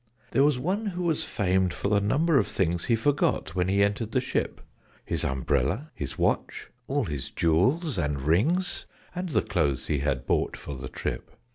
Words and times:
There 0.31 0.43
was 0.43 0.57
one 0.57 0.87
who 0.87 1.03
was 1.03 1.23
famed 1.25 1.75
for 1.75 1.87
the 1.87 2.01
number 2.01 2.39
of 2.39 2.47
things 2.47 2.85
He 2.85 2.95
forgot 2.95 3.53
when 3.53 3.67
he 3.67 3.83
entered 3.83 4.13
the 4.13 4.19
ship: 4.19 4.59
His 5.05 5.23
umbrella, 5.23 5.91
his 5.93 6.17
watch, 6.17 6.71
all 6.87 7.03
his 7.05 7.29
jewels 7.29 7.99
and 7.99 8.19
rings, 8.19 8.87
And 9.13 9.29
the 9.29 9.43
clothes 9.43 9.85
he 9.85 9.99
had 9.99 10.25
bought 10.25 10.57
for 10.57 10.73
the 10.73 10.89
trip. 10.89 11.29